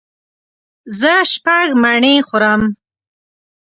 زه 0.99 1.13
شپږ 1.31 1.67
مڼې 1.81 2.15
خورم. 2.27 2.61